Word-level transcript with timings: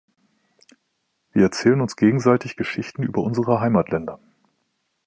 Wir 1.31 1.43
erzählen 1.43 1.79
uns 1.79 1.95
gegenseitig 1.95 2.55
Geschichten 2.55 3.03
über 3.03 3.21
unsere 3.21 3.59
Heimatländer. 3.61 4.19